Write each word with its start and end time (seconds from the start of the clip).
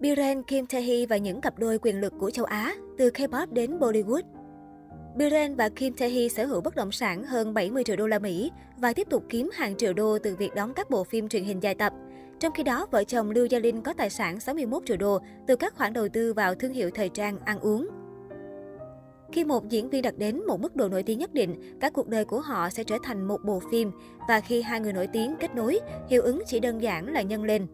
Biren 0.00 0.42
Kim 0.42 0.64
Tae-hee 0.64 1.06
và 1.06 1.16
những 1.16 1.40
cặp 1.40 1.58
đôi 1.58 1.78
quyền 1.78 2.00
lực 2.00 2.12
của 2.18 2.30
châu 2.30 2.44
Á, 2.44 2.74
từ 2.98 3.10
K-pop 3.10 3.46
đến 3.52 3.78
Bollywood. 3.78 4.22
Biren 5.16 5.54
và 5.54 5.68
Kim 5.68 5.94
Tae-hee 5.94 6.28
sở 6.28 6.46
hữu 6.46 6.60
bất 6.60 6.76
động 6.76 6.92
sản 6.92 7.24
hơn 7.24 7.54
70 7.54 7.84
triệu 7.84 7.96
đô 7.96 8.06
la 8.06 8.18
Mỹ 8.18 8.50
và 8.76 8.92
tiếp 8.92 9.06
tục 9.10 9.24
kiếm 9.28 9.50
hàng 9.54 9.76
triệu 9.76 9.92
đô 9.92 10.18
từ 10.18 10.36
việc 10.36 10.54
đóng 10.54 10.72
các 10.74 10.90
bộ 10.90 11.04
phim 11.04 11.28
truyền 11.28 11.44
hình 11.44 11.62
dài 11.62 11.74
tập. 11.74 11.92
Trong 12.38 12.52
khi 12.52 12.62
đó, 12.62 12.86
vợ 12.90 13.04
chồng 13.04 13.30
Lưu 13.30 13.46
Gia 13.46 13.58
Linh 13.58 13.82
có 13.82 13.92
tài 13.92 14.10
sản 14.10 14.40
61 14.40 14.82
triệu 14.86 14.96
đô 14.96 15.18
từ 15.46 15.56
các 15.56 15.74
khoản 15.74 15.92
đầu 15.92 16.08
tư 16.08 16.32
vào 16.32 16.54
thương 16.54 16.72
hiệu 16.72 16.90
thời 16.90 17.08
trang 17.08 17.38
ăn 17.44 17.60
uống. 17.60 17.88
Khi 19.32 19.44
một 19.44 19.68
diễn 19.68 19.90
viên 19.90 20.02
đạt 20.02 20.18
đến 20.18 20.46
một 20.46 20.60
mức 20.60 20.76
độ 20.76 20.88
nổi 20.88 21.02
tiếng 21.02 21.18
nhất 21.18 21.34
định, 21.34 21.78
các 21.80 21.92
cuộc 21.92 22.08
đời 22.08 22.24
của 22.24 22.40
họ 22.40 22.70
sẽ 22.70 22.84
trở 22.84 22.96
thành 23.02 23.28
một 23.28 23.38
bộ 23.44 23.60
phim. 23.70 23.90
Và 24.28 24.40
khi 24.40 24.62
hai 24.62 24.80
người 24.80 24.92
nổi 24.92 25.06
tiếng 25.06 25.34
kết 25.40 25.54
nối, 25.54 25.80
hiệu 26.08 26.22
ứng 26.22 26.42
chỉ 26.46 26.60
đơn 26.60 26.82
giản 26.82 27.12
là 27.12 27.22
nhân 27.22 27.44
lên. 27.44 27.66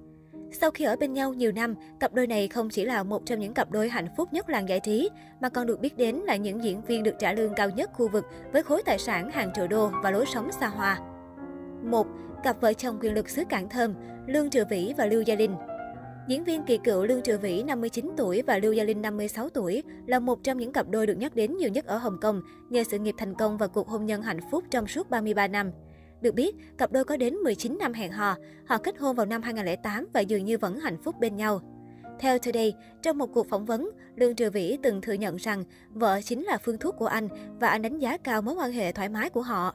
Sau 0.52 0.70
khi 0.70 0.84
ở 0.84 0.96
bên 0.96 1.12
nhau 1.12 1.32
nhiều 1.32 1.52
năm, 1.52 1.74
cặp 2.00 2.14
đôi 2.14 2.26
này 2.26 2.48
không 2.48 2.68
chỉ 2.68 2.84
là 2.84 3.02
một 3.02 3.26
trong 3.26 3.38
những 3.38 3.54
cặp 3.54 3.70
đôi 3.70 3.88
hạnh 3.88 4.08
phúc 4.16 4.32
nhất 4.32 4.48
làng 4.48 4.68
giải 4.68 4.80
trí, 4.80 5.10
mà 5.40 5.48
còn 5.48 5.66
được 5.66 5.80
biết 5.80 5.96
đến 5.96 6.16
là 6.16 6.36
những 6.36 6.64
diễn 6.64 6.82
viên 6.82 7.02
được 7.02 7.14
trả 7.18 7.32
lương 7.32 7.54
cao 7.54 7.70
nhất 7.70 7.90
khu 7.92 8.08
vực 8.08 8.24
với 8.52 8.62
khối 8.62 8.82
tài 8.82 8.98
sản 8.98 9.30
hàng 9.30 9.50
triệu 9.54 9.66
đô 9.66 9.90
và 10.02 10.10
lối 10.10 10.26
sống 10.26 10.52
xa 10.52 10.66
hoa. 10.66 10.98
1. 11.82 12.06
Cặp 12.42 12.60
vợ 12.60 12.72
chồng 12.72 12.98
quyền 13.00 13.14
lực 13.14 13.28
xứ 13.28 13.44
Cảng 13.48 13.68
Thơm, 13.68 13.94
Lương 14.26 14.50
Trừ 14.50 14.64
Vĩ 14.70 14.94
và 14.96 15.06
Lưu 15.06 15.22
Gia 15.22 15.34
Linh. 15.34 15.56
Diễn 16.28 16.44
viên 16.44 16.62
kỳ 16.62 16.78
cựu 16.84 17.04
Lương 17.04 17.22
Trừ 17.22 17.38
Vĩ 17.38 17.62
59 17.62 18.12
tuổi 18.16 18.42
và 18.42 18.58
Lưu 18.58 18.72
Gia 18.72 18.84
Linh 18.84 19.02
56 19.02 19.48
tuổi 19.48 19.82
là 20.06 20.18
một 20.18 20.38
trong 20.42 20.58
những 20.58 20.72
cặp 20.72 20.88
đôi 20.88 21.06
được 21.06 21.16
nhắc 21.16 21.34
đến 21.34 21.56
nhiều 21.56 21.68
nhất 21.68 21.86
ở 21.86 21.96
Hồng 21.96 22.18
Kông 22.20 22.42
nhờ 22.70 22.84
sự 22.90 22.98
nghiệp 22.98 23.14
thành 23.18 23.34
công 23.34 23.58
và 23.58 23.66
cuộc 23.66 23.88
hôn 23.88 24.06
nhân 24.06 24.22
hạnh 24.22 24.40
phúc 24.50 24.64
trong 24.70 24.86
suốt 24.86 25.10
33 25.10 25.48
năm. 25.48 25.70
Được 26.20 26.34
biết, 26.34 26.56
cặp 26.78 26.92
đôi 26.92 27.04
có 27.04 27.16
đến 27.16 27.34
19 27.34 27.78
năm 27.80 27.92
hẹn 27.92 28.12
hò. 28.12 28.36
Họ 28.66 28.78
kết 28.78 28.98
hôn 28.98 29.16
vào 29.16 29.26
năm 29.26 29.42
2008 29.42 30.06
và 30.12 30.20
dường 30.20 30.44
như 30.44 30.58
vẫn 30.58 30.80
hạnh 30.80 31.02
phúc 31.02 31.14
bên 31.20 31.36
nhau. 31.36 31.60
Theo 32.18 32.38
Today, 32.38 32.74
trong 33.02 33.18
một 33.18 33.26
cuộc 33.34 33.48
phỏng 33.48 33.64
vấn, 33.64 33.90
Lương 34.16 34.34
Trừ 34.34 34.50
Vĩ 34.50 34.78
từng 34.82 35.00
thừa 35.00 35.12
nhận 35.12 35.36
rằng 35.36 35.64
vợ 35.90 36.20
chính 36.22 36.44
là 36.44 36.58
phương 36.58 36.78
thuốc 36.78 36.96
của 36.98 37.06
anh 37.06 37.28
và 37.60 37.68
anh 37.68 37.82
đánh 37.82 37.98
giá 37.98 38.16
cao 38.16 38.42
mối 38.42 38.54
quan 38.54 38.72
hệ 38.72 38.92
thoải 38.92 39.08
mái 39.08 39.30
của 39.30 39.42
họ. 39.42 39.74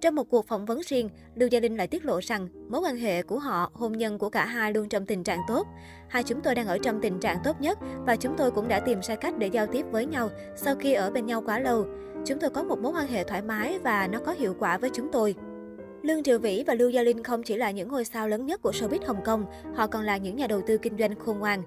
Trong 0.00 0.14
một 0.14 0.30
cuộc 0.30 0.46
phỏng 0.46 0.66
vấn 0.66 0.80
riêng, 0.86 1.08
Lưu 1.34 1.48
Gia 1.48 1.60
Linh 1.60 1.76
lại 1.76 1.86
tiết 1.86 2.04
lộ 2.04 2.20
rằng 2.22 2.48
mối 2.68 2.80
quan 2.80 2.96
hệ 2.96 3.22
của 3.22 3.38
họ, 3.38 3.70
hôn 3.74 3.92
nhân 3.92 4.18
của 4.18 4.30
cả 4.30 4.44
hai 4.44 4.72
luôn 4.72 4.88
trong 4.88 5.06
tình 5.06 5.24
trạng 5.24 5.40
tốt. 5.48 5.66
Hai 6.08 6.22
chúng 6.22 6.40
tôi 6.40 6.54
đang 6.54 6.66
ở 6.66 6.78
trong 6.78 7.00
tình 7.00 7.20
trạng 7.20 7.38
tốt 7.44 7.60
nhất 7.60 7.78
và 8.06 8.16
chúng 8.16 8.36
tôi 8.36 8.50
cũng 8.50 8.68
đã 8.68 8.80
tìm 8.80 9.00
ra 9.02 9.14
cách 9.14 9.34
để 9.38 9.46
giao 9.46 9.66
tiếp 9.66 9.86
với 9.90 10.06
nhau 10.06 10.30
sau 10.56 10.74
khi 10.74 10.92
ở 10.92 11.10
bên 11.10 11.26
nhau 11.26 11.42
quá 11.46 11.58
lâu. 11.58 11.86
Chúng 12.26 12.38
tôi 12.38 12.50
có 12.50 12.62
một 12.62 12.78
mối 12.78 12.92
quan 12.92 13.06
hệ 13.06 13.24
thoải 13.24 13.42
mái 13.42 13.78
và 13.78 14.08
nó 14.12 14.18
có 14.26 14.32
hiệu 14.32 14.56
quả 14.58 14.78
với 14.78 14.90
chúng 14.94 15.12
tôi. 15.12 15.34
Lương 16.02 16.22
Triệu 16.22 16.38
Vĩ 16.38 16.64
và 16.66 16.74
Lưu 16.74 16.90
Gia 16.90 17.02
Linh 17.02 17.22
không 17.22 17.42
chỉ 17.42 17.56
là 17.56 17.70
những 17.70 17.88
ngôi 17.88 18.04
sao 18.04 18.28
lớn 18.28 18.46
nhất 18.46 18.62
của 18.62 18.70
showbiz 18.70 19.06
Hồng 19.06 19.24
Kông, 19.24 19.44
họ 19.74 19.86
còn 19.86 20.04
là 20.04 20.16
những 20.16 20.36
nhà 20.36 20.46
đầu 20.46 20.62
tư 20.66 20.78
kinh 20.78 20.98
doanh 20.98 21.14
khôn 21.14 21.38
ngoan. 21.38 21.62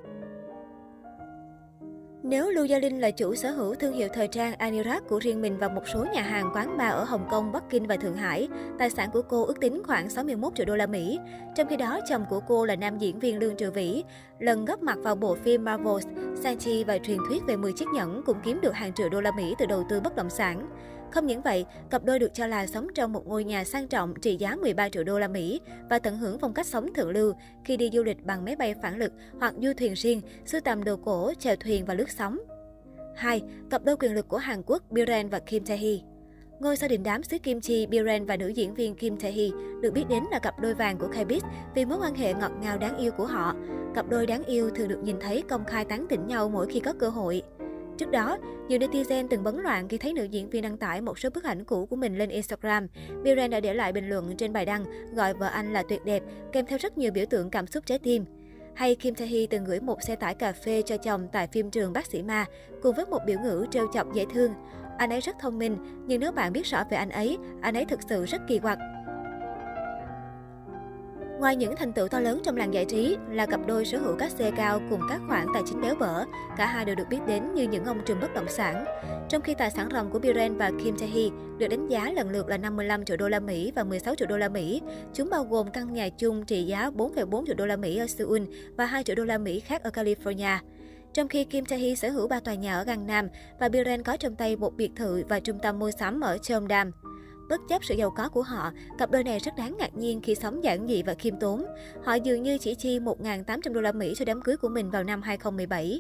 Nếu 2.23 2.49
Lưu 2.49 2.65
Gia 2.65 2.79
Linh 2.79 3.01
là 3.01 3.11
chủ 3.11 3.35
sở 3.35 3.51
hữu 3.51 3.75
thương 3.75 3.93
hiệu 3.93 4.07
thời 4.13 4.27
trang 4.27 4.55
Anirak 4.55 5.07
của 5.07 5.19
riêng 5.19 5.41
mình 5.41 5.57
và 5.57 5.67
một 5.67 5.81
số 5.93 6.05
nhà 6.13 6.21
hàng 6.21 6.49
quán 6.53 6.77
bar 6.77 6.93
ở 6.93 7.03
Hồng 7.03 7.27
Kông, 7.31 7.51
Bắc 7.51 7.63
Kinh 7.69 7.87
và 7.87 7.97
Thượng 7.97 8.15
Hải, 8.15 8.47
tài 8.79 8.89
sản 8.89 9.09
của 9.13 9.21
cô 9.21 9.45
ước 9.45 9.59
tính 9.61 9.81
khoảng 9.85 10.09
61 10.09 10.55
triệu 10.55 10.65
đô 10.65 10.75
la 10.75 10.87
Mỹ. 10.87 11.19
Trong 11.55 11.67
khi 11.67 11.77
đó, 11.77 11.99
chồng 12.09 12.25
của 12.29 12.39
cô 12.39 12.65
là 12.65 12.75
nam 12.75 12.97
diễn 12.97 13.19
viên 13.19 13.39
Lương 13.39 13.57
Triệu 13.57 13.71
Vĩ, 13.71 14.03
lần 14.39 14.65
góp 14.65 14.81
mặt 14.81 14.97
vào 15.01 15.15
bộ 15.15 15.35
phim 15.35 15.65
Marvel's, 15.65 16.35
Sanchi 16.43 16.83
và 16.83 16.97
truyền 16.97 17.17
thuyết 17.29 17.43
về 17.47 17.55
10 17.55 17.73
chiếc 17.73 17.87
nhẫn 17.93 18.21
cũng 18.25 18.37
kiếm 18.43 18.59
được 18.61 18.73
hàng 18.73 18.93
triệu 18.93 19.09
đô 19.09 19.21
la 19.21 19.31
Mỹ 19.37 19.55
từ 19.57 19.65
đầu 19.65 19.85
tư 19.89 19.99
bất 19.99 20.15
động 20.15 20.29
sản. 20.29 20.67
Không 21.11 21.27
những 21.27 21.41
vậy, 21.41 21.65
cặp 21.89 22.03
đôi 22.03 22.19
được 22.19 22.33
cho 22.33 22.47
là 22.47 22.67
sống 22.67 22.87
trong 22.95 23.13
một 23.13 23.27
ngôi 23.27 23.43
nhà 23.43 23.63
sang 23.63 23.87
trọng 23.87 24.13
trị 24.21 24.37
giá 24.39 24.55
13 24.55 24.89
triệu 24.89 25.03
đô 25.03 25.19
la 25.19 25.27
Mỹ 25.27 25.61
và 25.89 25.99
tận 25.99 26.17
hưởng 26.17 26.39
phong 26.39 26.53
cách 26.53 26.67
sống 26.67 26.93
thượng 26.93 27.09
lưu 27.09 27.33
khi 27.65 27.77
đi 27.77 27.89
du 27.93 28.03
lịch 28.03 28.25
bằng 28.25 28.45
máy 28.45 28.55
bay 28.55 28.75
phản 28.81 28.97
lực 28.97 29.11
hoặc 29.39 29.53
du 29.61 29.73
thuyền 29.77 29.93
riêng, 29.93 30.21
sưu 30.45 30.61
tầm 30.61 30.83
đồ 30.83 30.95
cổ, 30.95 31.33
chèo 31.39 31.55
thuyền 31.55 31.85
và 31.85 31.93
lướt 31.93 32.09
sóng. 32.09 32.39
2. 33.15 33.41
Cặp 33.69 33.83
đôi 33.83 33.97
quyền 33.97 34.13
lực 34.13 34.27
của 34.27 34.37
Hàn 34.37 34.61
Quốc 34.65 34.91
Biren 34.91 35.29
và 35.29 35.39
Kim 35.39 35.63
Tae-hee 35.63 35.99
Ngôi 36.59 36.77
sao 36.77 36.89
đình 36.89 37.03
đám 37.03 37.23
xứ 37.23 37.37
Kim 37.37 37.61
Chi, 37.61 37.85
Biren 37.85 38.25
và 38.25 38.37
nữ 38.37 38.47
diễn 38.47 38.73
viên 38.73 38.95
Kim 38.95 39.17
Tae-hee 39.17 39.81
được 39.81 39.91
biết 39.91 40.03
đến 40.09 40.23
là 40.31 40.39
cặp 40.39 40.59
đôi 40.59 40.73
vàng 40.73 40.97
của 40.97 41.07
K-pop 41.07 41.39
vì 41.75 41.85
mối 41.85 41.99
quan 42.01 42.15
hệ 42.15 42.33
ngọt 42.33 42.51
ngào 42.61 42.77
đáng 42.77 42.97
yêu 42.97 43.11
của 43.11 43.25
họ. 43.25 43.55
Cặp 43.95 44.09
đôi 44.09 44.25
đáng 44.25 44.43
yêu 44.43 44.69
thường 44.69 44.87
được 44.87 44.99
nhìn 45.03 45.15
thấy 45.21 45.43
công 45.49 45.65
khai 45.65 45.85
tán 45.85 46.05
tỉnh 46.09 46.27
nhau 46.27 46.49
mỗi 46.49 46.67
khi 46.67 46.79
có 46.79 46.93
cơ 46.99 47.09
hội. 47.09 47.41
Trước 47.97 48.11
đó, 48.11 48.37
nhiều 48.67 48.79
netizen 48.79 49.27
từng 49.27 49.43
bấn 49.43 49.61
loạn 49.61 49.87
khi 49.87 49.97
thấy 49.97 50.13
nữ 50.13 50.23
diễn 50.23 50.49
viên 50.49 50.61
đăng 50.63 50.77
tải 50.77 51.01
một 51.01 51.19
số 51.19 51.29
bức 51.29 51.43
ảnh 51.43 51.63
cũ 51.63 51.85
của 51.85 51.95
mình 51.95 52.17
lên 52.17 52.29
Instagram. 52.29 52.87
Biren 53.23 53.51
đã 53.51 53.59
để 53.59 53.73
lại 53.73 53.91
bình 53.91 54.09
luận 54.09 54.37
trên 54.37 54.53
bài 54.53 54.65
đăng 54.65 54.85
gọi 55.13 55.33
vợ 55.33 55.47
anh 55.47 55.73
là 55.73 55.83
tuyệt 55.89 56.05
đẹp, 56.05 56.23
kèm 56.51 56.65
theo 56.65 56.77
rất 56.81 56.97
nhiều 56.97 57.11
biểu 57.11 57.25
tượng 57.29 57.49
cảm 57.49 57.67
xúc 57.67 57.85
trái 57.85 57.99
tim. 57.99 58.25
Hay 58.75 58.95
Kim 58.95 59.13
Tae-hee 59.13 59.47
từng 59.49 59.65
gửi 59.65 59.79
một 59.79 60.03
xe 60.03 60.15
tải 60.15 60.35
cà 60.35 60.51
phê 60.51 60.81
cho 60.85 60.97
chồng 60.97 61.27
tại 61.31 61.47
phim 61.47 61.71
trường 61.71 61.93
Bác 61.93 62.05
sĩ 62.05 62.21
Ma, 62.21 62.45
cùng 62.81 62.95
với 62.95 63.05
một 63.05 63.19
biểu 63.25 63.39
ngữ 63.39 63.65
trêu 63.71 63.87
chọc 63.93 64.13
dễ 64.13 64.25
thương. 64.33 64.51
Anh 64.97 65.09
ấy 65.09 65.21
rất 65.21 65.35
thông 65.39 65.59
minh, 65.59 65.77
nhưng 66.07 66.19
nếu 66.19 66.31
bạn 66.31 66.53
biết 66.53 66.65
rõ 66.65 66.83
về 66.89 66.97
anh 66.97 67.09
ấy, 67.09 67.37
anh 67.61 67.77
ấy 67.77 67.85
thực 67.85 67.99
sự 68.09 68.25
rất 68.25 68.41
kỳ 68.47 68.59
quặc. 68.59 68.77
Ngoài 71.39 71.55
những 71.55 71.75
thành 71.75 71.93
tựu 71.93 72.07
to 72.07 72.19
lớn 72.19 72.39
trong 72.43 72.57
làng 72.57 72.73
giải 72.73 72.85
trí 72.85 73.17
là 73.29 73.45
cặp 73.45 73.67
đôi 73.67 73.85
sở 73.85 73.97
hữu 73.97 74.15
các 74.19 74.31
xe 74.31 74.51
cao 74.57 74.81
cùng 74.89 75.01
các 75.09 75.21
khoản 75.27 75.47
tài 75.53 75.63
chính 75.65 75.81
béo 75.81 75.95
bở, 75.95 76.25
cả 76.57 76.65
hai 76.65 76.85
đều 76.85 76.95
được 76.95 77.03
biết 77.09 77.19
đến 77.27 77.53
như 77.53 77.63
những 77.63 77.85
ông 77.85 78.01
trùm 78.05 78.19
bất 78.21 78.33
động 78.33 78.45
sản. 78.49 78.85
Trong 79.29 79.41
khi 79.41 79.53
tài 79.53 79.71
sản 79.71 79.89
ròng 79.91 80.09
của 80.11 80.19
Biren 80.19 80.57
và 80.57 80.71
Kim 80.83 80.95
Tae-hee 80.95 81.57
được 81.57 81.67
đánh 81.67 81.87
giá 81.87 82.11
lần 82.11 82.29
lượt 82.29 82.47
là 82.47 82.57
55 82.57 83.05
triệu 83.05 83.17
đô 83.17 83.29
la 83.29 83.39
Mỹ 83.39 83.71
và 83.75 83.83
16 83.83 84.15
triệu 84.15 84.27
đô 84.27 84.37
la 84.37 84.49
Mỹ, 84.49 84.81
chúng 85.13 85.29
bao 85.29 85.43
gồm 85.43 85.71
căn 85.71 85.93
nhà 85.93 86.09
chung 86.09 86.45
trị 86.45 86.63
giá 86.63 86.89
4,4 86.89 87.45
triệu 87.45 87.55
đô 87.55 87.65
la 87.65 87.75
Mỹ 87.75 87.97
ở 87.97 88.07
Seoul 88.07 88.41
và 88.77 88.85
2 88.85 89.03
triệu 89.03 89.15
đô 89.15 89.23
la 89.23 89.37
Mỹ 89.37 89.59
khác 89.59 89.83
ở 89.83 89.89
California. 89.89 90.57
Trong 91.13 91.27
khi 91.27 91.43
Kim 91.43 91.63
Tae-hee 91.63 91.95
sở 91.95 92.09
hữu 92.09 92.27
ba 92.27 92.39
tòa 92.39 92.53
nhà 92.53 92.75
ở 92.75 92.83
Gangnam 92.83 93.27
và 93.59 93.69
Biren 93.69 94.03
có 94.03 94.17
trong 94.17 94.35
tay 94.35 94.55
một 94.55 94.73
biệt 94.75 94.91
thự 94.95 95.23
và 95.29 95.39
trung 95.39 95.59
tâm 95.59 95.79
mua 95.79 95.91
sắm 95.91 96.21
ở 96.21 96.37
Cheongdam. 96.37 96.91
Bất 97.49 97.61
chấp 97.69 97.83
sự 97.83 97.95
giàu 97.95 98.11
có 98.11 98.29
của 98.29 98.41
họ, 98.41 98.71
cặp 98.97 99.11
đôi 99.11 99.23
này 99.23 99.39
rất 99.39 99.55
đáng 99.57 99.75
ngạc 99.77 99.95
nhiên 99.95 100.21
khi 100.21 100.35
sống 100.35 100.63
giản 100.63 100.87
dị 100.87 101.03
và 101.03 101.13
khiêm 101.13 101.39
tốn. 101.39 101.65
Họ 102.03 102.13
dường 102.13 102.43
như 102.43 102.57
chỉ 102.57 102.75
chi 102.75 102.99
1.800 102.99 103.73
đô 103.73 103.81
la 103.81 103.91
Mỹ 103.91 104.13
cho 104.17 104.25
đám 104.25 104.41
cưới 104.41 104.57
của 104.57 104.69
mình 104.69 104.91
vào 104.91 105.03
năm 105.03 105.21
2017. 105.21 105.99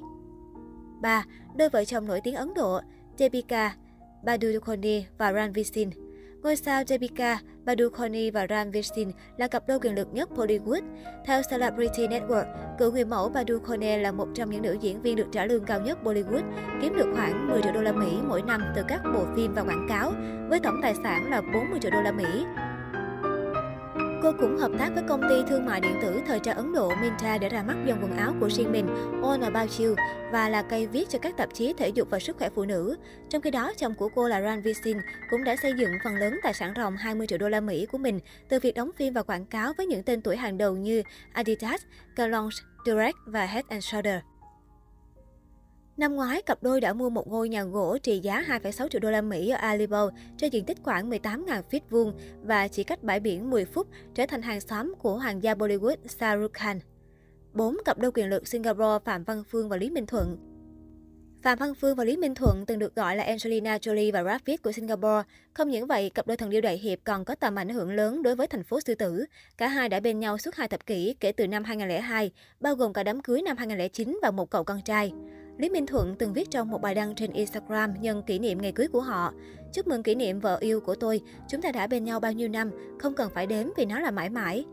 3. 1.01 1.25
Đôi 1.57 1.69
vợ 1.69 1.85
chồng 1.85 2.07
nổi 2.07 2.21
tiếng 2.23 2.35
Ấn 2.35 2.53
Độ, 2.53 2.79
Deepika 3.17 3.75
Padukone 4.25 5.01
và 5.17 5.33
Ranveer 5.33 5.73
Singh 5.73 6.04
Ngôi 6.45 6.55
sao 6.55 6.83
Deepika 6.87 7.39
Padukone 7.65 8.31
và 8.33 8.47
Ram 8.49 8.71
Vishin 8.71 9.11
là 9.37 9.47
cặp 9.47 9.67
đôi 9.67 9.79
quyền 9.79 9.95
lực 9.95 10.07
nhất 10.13 10.29
Bollywood. 10.35 10.81
Theo 11.25 11.41
Celebrity 11.49 12.07
Network, 12.07 12.45
cựu 12.79 12.91
người 12.91 13.05
mẫu 13.05 13.31
Padukone 13.33 13.97
là 13.97 14.11
một 14.11 14.27
trong 14.35 14.49
những 14.49 14.61
nữ 14.61 14.77
diễn 14.81 15.01
viên 15.01 15.15
được 15.15 15.27
trả 15.31 15.45
lương 15.45 15.65
cao 15.65 15.81
nhất 15.81 15.97
Bollywood, 16.03 16.43
kiếm 16.81 16.93
được 16.97 17.07
khoảng 17.15 17.47
10 17.47 17.61
triệu 17.61 17.71
đô 17.71 17.81
la 17.81 17.91
Mỹ 17.91 18.17
mỗi 18.27 18.41
năm 18.41 18.61
từ 18.75 18.83
các 18.87 19.01
bộ 19.13 19.25
phim 19.35 19.53
và 19.53 19.61
quảng 19.61 19.85
cáo, 19.89 20.11
với 20.49 20.59
tổng 20.59 20.79
tài 20.81 20.95
sản 21.03 21.29
là 21.29 21.41
40 21.41 21.79
triệu 21.81 21.91
đô 21.91 22.01
la 22.01 22.11
Mỹ. 22.11 22.45
Cô 24.25 24.33
cũng 24.39 24.57
hợp 24.57 24.71
tác 24.79 24.89
với 24.93 25.03
công 25.07 25.21
ty 25.29 25.35
thương 25.47 25.65
mại 25.65 25.81
điện 25.81 25.99
tử 26.01 26.21
thời 26.27 26.39
trang 26.39 26.57
Ấn 26.57 26.73
Độ 26.73 26.91
Mintra 27.01 27.37
để 27.37 27.49
ra 27.49 27.63
mắt 27.63 27.75
dòng 27.85 27.99
quần 28.01 28.17
áo 28.17 28.33
của 28.39 28.49
riêng 28.49 28.71
mình 28.71 28.87
All 29.23 29.43
About 29.43 29.79
You 29.79 29.95
và 30.31 30.49
là 30.49 30.61
cây 30.61 30.87
viết 30.87 31.09
cho 31.09 31.19
các 31.19 31.37
tạp 31.37 31.53
chí 31.53 31.73
thể 31.77 31.89
dục 31.89 32.07
và 32.11 32.19
sức 32.19 32.37
khỏe 32.37 32.49
phụ 32.55 32.65
nữ. 32.65 32.95
Trong 33.29 33.41
khi 33.41 33.51
đó, 33.51 33.73
chồng 33.77 33.93
của 33.95 34.09
cô 34.15 34.27
là 34.27 34.41
Ranveer 34.41 34.77
Singh 34.83 35.01
cũng 35.29 35.43
đã 35.43 35.55
xây 35.55 35.73
dựng 35.77 35.91
phần 36.03 36.15
lớn 36.15 36.39
tài 36.43 36.53
sản 36.53 36.73
ròng 36.75 36.97
20 36.97 37.27
triệu 37.27 37.37
đô 37.37 37.49
la 37.49 37.59
Mỹ 37.59 37.85
của 37.85 37.97
mình 37.97 38.19
từ 38.49 38.59
việc 38.59 38.75
đóng 38.75 38.91
phim 38.97 39.13
và 39.13 39.23
quảng 39.23 39.45
cáo 39.45 39.73
với 39.77 39.85
những 39.85 40.03
tên 40.03 40.21
tuổi 40.21 40.37
hàng 40.37 40.57
đầu 40.57 40.75
như 40.75 41.03
Adidas, 41.33 41.81
Calonge, 42.15 42.55
Direct 42.85 43.17
và 43.25 43.45
Head 43.45 43.65
and 43.69 43.83
shoulder 43.83 44.15
Năm 45.97 46.15
ngoái, 46.15 46.41
cặp 46.41 46.63
đôi 46.63 46.81
đã 46.81 46.93
mua 46.93 47.09
một 47.09 47.27
ngôi 47.27 47.49
nhà 47.49 47.63
gỗ 47.63 47.97
trị 47.97 48.19
giá 48.19 48.43
2,6 48.47 48.87
triệu 48.87 49.01
đô 49.01 49.11
la 49.11 49.21
Mỹ 49.21 49.49
ở 49.49 49.57
Alibo 49.57 50.09
trên 50.37 50.51
diện 50.51 50.65
tích 50.65 50.77
khoảng 50.83 51.09
18.000 51.09 51.61
feet 51.71 51.79
vuông 51.89 52.13
và 52.43 52.67
chỉ 52.67 52.83
cách 52.83 53.03
bãi 53.03 53.19
biển 53.19 53.49
10 53.49 53.65
phút 53.65 53.87
trở 54.15 54.25
thành 54.25 54.41
hàng 54.41 54.61
xóm 54.61 54.93
của 54.99 55.17
hoàng 55.17 55.43
gia 55.43 55.53
Bollywood 55.53 55.95
Shah 56.05 56.39
Rukh 56.39 56.53
Khan. 56.53 56.79
4. 57.53 57.77
Cặp 57.85 57.97
đôi 57.97 58.11
quyền 58.11 58.29
lực 58.29 58.47
Singapore 58.47 59.05
Phạm 59.05 59.23
Văn 59.23 59.43
Phương 59.51 59.69
và 59.69 59.77
Lý 59.77 59.89
Minh 59.89 60.05
Thuận 60.05 60.37
Phạm 61.41 61.57
Văn 61.57 61.73
Phương 61.75 61.95
và 61.95 62.03
Lý 62.03 62.17
Minh 62.17 62.35
Thuận 62.35 62.65
từng 62.67 62.79
được 62.79 62.95
gọi 62.95 63.15
là 63.15 63.23
Angelina 63.23 63.77
Jolie 63.77 64.11
và 64.11 64.23
Brad 64.23 64.41
Pitt 64.45 64.63
của 64.63 64.71
Singapore. 64.71 65.23
Không 65.53 65.69
những 65.69 65.87
vậy, 65.87 66.09
cặp 66.09 66.27
đôi 66.27 66.37
thần 66.37 66.49
điêu 66.49 66.61
đại 66.61 66.77
hiệp 66.77 66.99
còn 67.03 67.25
có 67.25 67.35
tầm 67.35 67.55
ảnh 67.55 67.69
hưởng 67.69 67.91
lớn 67.91 68.23
đối 68.23 68.35
với 68.35 68.47
thành 68.47 68.63
phố 68.63 68.79
sư 68.81 68.95
tử. 68.95 69.25
Cả 69.57 69.67
hai 69.67 69.89
đã 69.89 69.99
bên 69.99 70.19
nhau 70.19 70.37
suốt 70.37 70.55
hai 70.55 70.67
thập 70.67 70.85
kỷ 70.85 71.15
kể 71.19 71.31
từ 71.31 71.47
năm 71.47 71.63
2002, 71.63 72.31
bao 72.59 72.75
gồm 72.75 72.93
cả 72.93 73.03
đám 73.03 73.21
cưới 73.21 73.41
năm 73.41 73.57
2009 73.57 74.19
và 74.21 74.31
một 74.31 74.49
cậu 74.49 74.63
con 74.63 74.81
trai. 74.81 75.13
Lý 75.57 75.69
Minh 75.69 75.85
Thuận 75.85 76.15
từng 76.15 76.33
viết 76.33 76.51
trong 76.51 76.69
một 76.69 76.81
bài 76.81 76.95
đăng 76.95 77.15
trên 77.15 77.31
Instagram 77.31 77.93
nhân 78.01 78.23
kỷ 78.23 78.39
niệm 78.39 78.61
ngày 78.61 78.71
cưới 78.71 78.87
của 78.87 79.01
họ. 79.01 79.33
Chúc 79.73 79.87
mừng 79.87 80.03
kỷ 80.03 80.15
niệm 80.15 80.39
vợ 80.39 80.57
yêu 80.59 80.81
của 80.81 80.95
tôi, 80.95 81.21
chúng 81.47 81.61
ta 81.61 81.71
đã 81.71 81.87
bên 81.87 82.03
nhau 82.03 82.19
bao 82.19 82.31
nhiêu 82.31 82.49
năm, 82.49 82.71
không 82.99 83.13
cần 83.13 83.31
phải 83.33 83.47
đếm 83.47 83.67
vì 83.77 83.85
nó 83.85 83.99
là 83.99 84.11
mãi 84.11 84.29
mãi. 84.29 84.65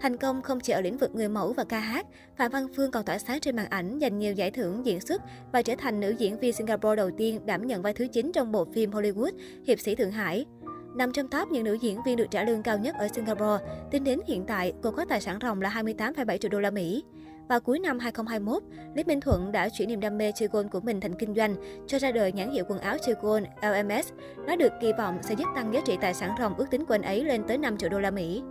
Thành 0.00 0.16
công 0.16 0.42
không 0.42 0.60
chỉ 0.60 0.72
ở 0.72 0.80
lĩnh 0.80 0.96
vực 0.96 1.14
người 1.14 1.28
mẫu 1.28 1.52
và 1.52 1.64
ca 1.64 1.78
hát, 1.78 2.06
Phạm 2.36 2.50
Văn 2.50 2.66
Phương 2.76 2.90
còn 2.90 3.04
tỏa 3.04 3.18
sáng 3.18 3.40
trên 3.40 3.56
màn 3.56 3.66
ảnh, 3.70 3.98
giành 4.00 4.18
nhiều 4.18 4.32
giải 4.32 4.50
thưởng 4.50 4.86
diễn 4.86 5.00
xuất 5.00 5.22
và 5.52 5.62
trở 5.62 5.74
thành 5.78 6.00
nữ 6.00 6.14
diễn 6.18 6.38
viên 6.38 6.52
Singapore 6.52 6.96
đầu 6.96 7.10
tiên 7.18 7.46
đảm 7.46 7.66
nhận 7.66 7.82
vai 7.82 7.94
thứ 7.94 8.06
9 8.06 8.32
trong 8.32 8.52
bộ 8.52 8.64
phim 8.74 8.90
Hollywood 8.90 9.32
Hiệp 9.66 9.80
sĩ 9.80 9.94
Thượng 9.94 10.10
Hải. 10.10 10.46
Nằm 10.94 11.12
trong 11.12 11.28
top 11.28 11.48
những 11.50 11.64
nữ 11.64 11.74
diễn 11.80 11.98
viên 12.06 12.16
được 12.16 12.26
trả 12.30 12.44
lương 12.44 12.62
cao 12.62 12.78
nhất 12.78 12.94
ở 12.98 13.08
Singapore, 13.08 13.64
tính 13.90 14.04
đến 14.04 14.20
hiện 14.26 14.44
tại, 14.46 14.72
cô 14.82 14.90
có 14.90 15.04
tài 15.04 15.20
sản 15.20 15.38
ròng 15.42 15.62
là 15.62 15.70
28,7 15.70 16.38
triệu 16.38 16.50
đô 16.50 16.60
la 16.60 16.70
Mỹ. 16.70 17.04
Vào 17.48 17.60
cuối 17.60 17.78
năm 17.78 17.98
2021, 17.98 18.62
Lý 18.94 19.04
Minh 19.04 19.20
Thuận 19.20 19.52
đã 19.52 19.68
chuyển 19.68 19.88
niềm 19.88 20.00
đam 20.00 20.18
mê 20.18 20.32
chơi 20.32 20.48
gôn 20.48 20.68
của 20.68 20.80
mình 20.80 21.00
thành 21.00 21.14
kinh 21.18 21.34
doanh, 21.34 21.56
cho 21.86 21.98
ra 21.98 22.12
đời 22.12 22.32
nhãn 22.32 22.50
hiệu 22.50 22.64
quần 22.68 22.78
áo 22.78 22.96
chơi 23.06 23.14
gôn 23.22 23.44
LMS. 23.62 24.12
Nó 24.46 24.56
được 24.56 24.72
kỳ 24.80 24.92
vọng 24.98 25.18
sẽ 25.22 25.34
giúp 25.34 25.46
tăng 25.54 25.74
giá 25.74 25.80
trị 25.84 25.98
tài 26.00 26.14
sản 26.14 26.34
ròng 26.38 26.54
ước 26.56 26.66
tính 26.70 26.84
của 26.84 26.94
anh 26.94 27.02
ấy 27.02 27.24
lên 27.24 27.42
tới 27.48 27.58
5 27.58 27.76
triệu 27.76 27.90
đô 27.90 28.00
la 28.00 28.10
Mỹ. 28.10 28.42